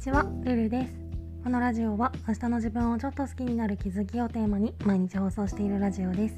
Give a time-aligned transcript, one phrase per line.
[0.00, 0.92] ちは、ルルです。
[1.44, 6.36] このラジオは明日の自分をちょっと好きになる気づきをテーマに毎日放送しているラジオです。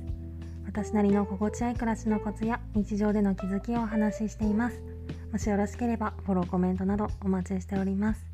[0.66, 4.82] 私なりの心地よい暮らしのコツや日常での気づきをお話ししています。
[5.30, 8.24] もしよろしければフォロー、コメントなどお待ちしております。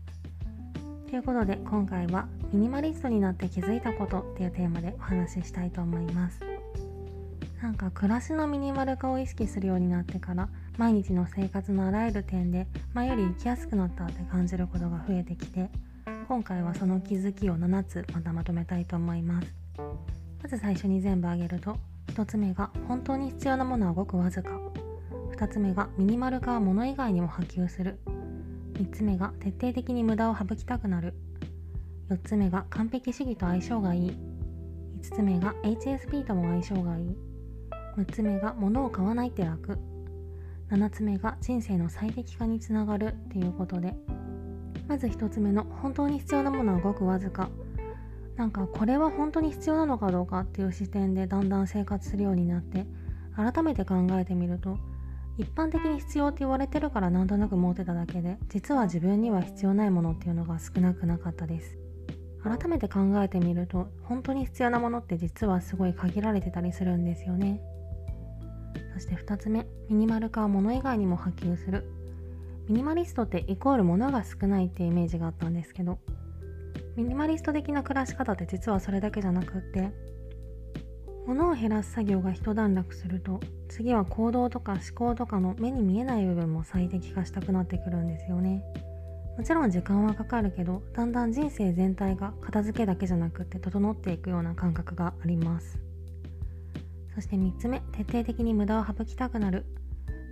[1.11, 6.41] ということで今回はミニマリストになって気づいたことっていうテーマでお話ししたいと思います。
[7.61, 10.49] なんか暮らしのミニマル化を意識するようになってから
[10.79, 15.69] 毎日の生活のあらゆる点で前より生きやすくなったって感じることが増えてきて
[16.29, 19.49] 今回はその気づきを7つまたまとめたいと思います。
[20.41, 21.77] まず最初に全部挙げると
[22.13, 24.61] 1つ目が本当に必要なものはごくわずか。
[25.37, 27.99] 2つ目がミニマル化は物以外にも波及する。
[28.75, 31.15] 3つ目が徹底的に無駄を省きたくなる。
[32.09, 34.11] 4つ目が完璧主義と相性がいい。
[35.01, 37.17] 5つ目が HSP とも相性がいい。
[37.97, 39.88] 6つ目が物を買わないって楽。
[40.71, 43.95] 7つ目が人生の最適化につながるっていうことで
[44.89, 47.51] まず1つ目の本当に必要なものはごくわずか。
[48.37, 52.87] なんかこれは本当に必要なのかどうかっていう視点でだんだん生活するようになって
[53.35, 54.79] 改めて考えてみると
[55.39, 61.79] 一般的に必要って言われてるからなんとなく持ってただけで実は自分には必要ないものっていうのが少なくなかったです。
[62.45, 67.61] 改めて考えてみると本当に必要なものって実はすごい限られてたりするんですよね。
[68.99, 71.89] そして2つ目ミニマル化は物以外にも波及する。
[72.69, 75.99] ミニマリストってイコール物が少ないっていうイメージがあったんですけど
[76.97, 79.91] ミニマリスト的な暮らし方って実はそれだけじゃなくって
[81.27, 88.63] 物を減らす作業が一段落すると次は行動とか思考とかの目に見えない部分も最適化したくなってくるんですよね。
[89.39, 95.88] もちろん時間はかかるけどだんだん人生全体が片付けだけじゃなくって整っていくような感覚があります。
[97.19, 99.67] そして3つ目徹底的に無駄を省きたくなる。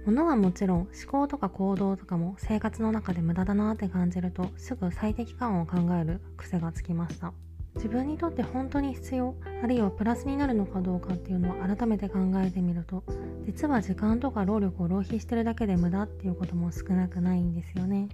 [0.06, 7.32] 物はもちろん思考とか行動とかも生活の中で無駄だなって感じるとすぐ最適感を考える癖がつきました。
[7.74, 13.02] 自分にとって本当に必要あるいはプラスになるのかどうかっていうのを改めて考えてみると
[13.44, 18.08] 実は時間とか労力を浪費してるだけで無駄っていうことも少なくないんですよね。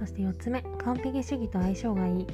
[0.00, 2.26] そして4つ目完璧主義と相性がいい。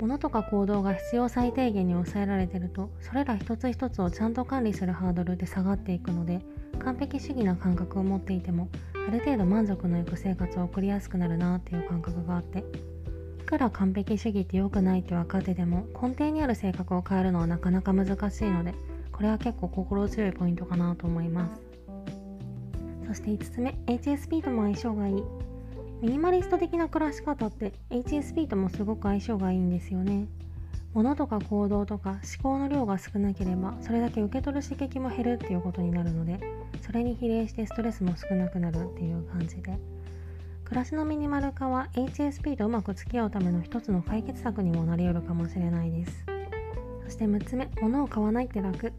[0.00, 6.40] 物とか行動が必要最低限に抑えられてるとそれら一つ一つをちゃんと管理するハードルで下がっていくので
[6.78, 8.68] 完璧主義な感覚を持っていても
[9.08, 18.74] ある程度満足のいく生活を送りやすくなるなっていう感覚があっていくら完璧主義って良くないって分かってても根底にある性格を変えるのはなかなか難しいので
[19.12, 21.70] これは結構心強いポイントかなと思います。
[23.06, 25.49] そして5つ目 HSP とも相性がいい。
[26.02, 30.28] ミニマリスト的な暮らし方って HSP ともすごく相性がいいんですよね。
[30.94, 36.40] 物とか行動とか思考の量が少なければそれだけ受け取る刺激も減るっていうことになるので
[36.80, 39.78] それに比例してストレスも少なくなるっていう感じで。
[40.64, 46.24] 暮らしのミニマル化は HSP とうまく付き合うための一つの解決策にもなり得るかもしれないです。
[47.04, 48.92] そして6つ目物を買わないって楽。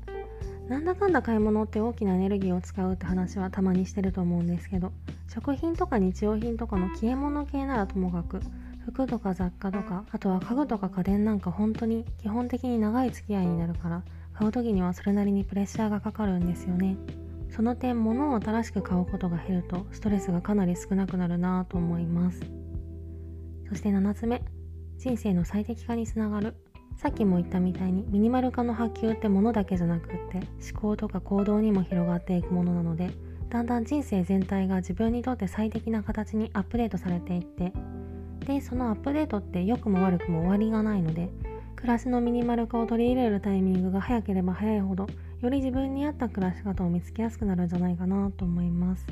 [0.72, 4.94] なんだかんだ買い物って大きなエネルギーを使うって話はたまにしてると思うんですけど
[5.28, 8.40] 食品とか日用品とかの消え物系ならともかく
[8.86, 14.02] 服とか雑貨とかあとは家具とか家電なんか本当に基本的に長い付き合いになるから
[14.34, 16.96] 買う時にはそれなりにプレッシャーがかかるんですよね。
[17.50, 22.40] その点物を新しく買うことが減るとストレスがかなり少なくなるなと思います。
[23.68, 24.42] そして7つ目
[24.98, 26.56] 人生の最適化につながる。
[26.98, 30.40] さっきも言ったみたいにミニマル化の波及って物だけじゃなくって
[30.72, 33.10] 思考とか行動にも広がっていくものなので
[33.50, 37.74] だんだん人生全体が自分にとって最適な形にアップデートされていって
[38.46, 41.30] でそのアップデートって良くも悪くも終わりがないので
[41.76, 45.08] 暮らしのミニマル化を取り入れるタイミングが早ければ早いほど
[45.42, 49.08] より自分に合った暮らし方を見つけやすくなるんじゃないかなと思います。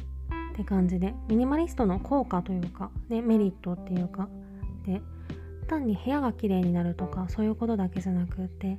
[0.53, 4.27] って感じでミニマリストの効果というか、ね、メリットっていうか
[4.85, 5.01] で
[5.69, 8.77] 単に部屋が綺麗になるとかそういうことだけじゃなくって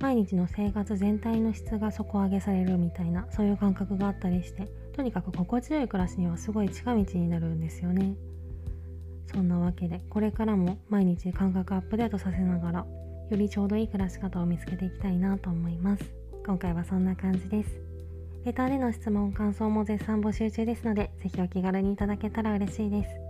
[0.00, 8.14] 毎日の生活全体の質が底上げされるみたいなそういう感覚があったりしてとにかく心地よい暮らしにはすごい近道になるんですよね。
[9.32, 16.04] そんなわけでこれからも毎日感覚アップデートさせながらよりちょうどいい暮らし方を見つけていきたいなと思います。
[16.44, 17.70] 今回はそんな感じです。
[18.44, 23.29] レターでの質問感想も絶賛募集中ですので是非お気軽にいただけたら嬉しいです。